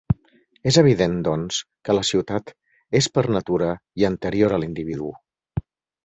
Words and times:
És 0.69 0.77
evident, 0.81 1.11
doncs, 1.25 1.59
que 1.89 1.95
la 1.97 2.05
ciutat 2.09 2.49
és 3.01 3.09
per 3.17 3.25
natura 3.35 3.67
i 4.03 4.07
anterior 4.09 4.55
a 4.57 4.59
l'individu. 4.63 5.11